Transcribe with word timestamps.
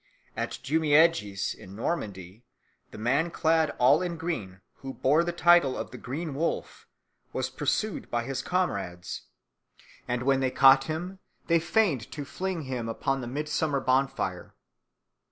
At 0.35 0.57
Jumièges 0.63 1.53
in 1.53 1.75
Normandy 1.75 2.43
the 2.89 2.97
man 2.97 3.29
clad 3.29 3.69
all 3.77 4.01
in 4.01 4.17
green, 4.17 4.61
who 4.77 4.95
bore 4.95 5.23
the 5.23 5.31
title 5.31 5.77
of 5.77 5.91
the 5.91 5.99
Green 5.99 6.33
Wolf, 6.33 6.87
was 7.33 7.51
pursued 7.51 8.09
by 8.09 8.23
his 8.23 8.41
comrades, 8.41 9.27
and 10.07 10.23
when 10.23 10.39
they 10.39 10.49
caught 10.49 10.85
him 10.85 11.19
they 11.45 11.59
feigned 11.59 12.11
to 12.13 12.25
fling 12.25 12.63
him 12.63 12.89
upon 12.89 13.21
the 13.21 13.27
midsummer 13.27 13.79
bonfire. 13.79 14.55